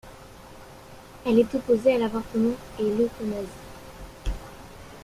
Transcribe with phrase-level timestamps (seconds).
[1.27, 3.47] Elle est opposée à l'avortement et l'euthanasie.